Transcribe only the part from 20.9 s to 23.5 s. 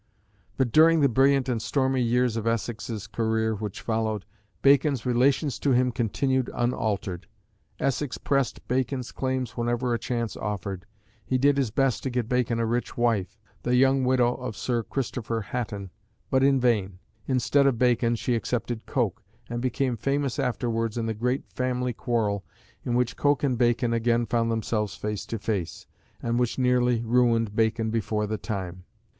in the great family quarrel, in which Coke